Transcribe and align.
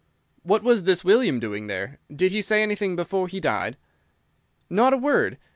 "What 0.41 0.63
was 0.63 0.85
this 0.85 1.03
William 1.03 1.39
doing 1.39 1.67
there? 1.67 1.99
Did 2.11 2.31
he 2.31 2.41
say 2.41 2.63
anything 2.63 2.95
before 2.95 3.27
he 3.27 3.39
died?" 3.39 3.77
"Not 4.67 4.93
a 4.93 4.97
word. 4.97 5.37